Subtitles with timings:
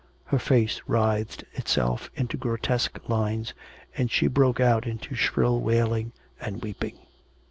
[0.25, 3.53] Her face writhed itself again into grotesque lines,
[3.95, 6.97] and she broke out into shrill wailing and weeping.